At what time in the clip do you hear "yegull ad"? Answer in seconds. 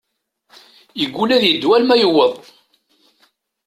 0.99-1.43